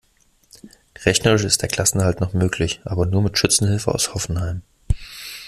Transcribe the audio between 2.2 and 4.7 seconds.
noch möglich, aber nur mit Schützenhilfe aus Hoffenheim.